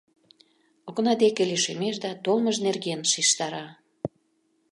Окна 0.89 1.13
деке 1.23 1.43
лишемеш 1.51 1.95
да 2.03 2.11
толмыж 2.23 2.57
нерген 2.65 3.01
шижтара. 3.11 3.65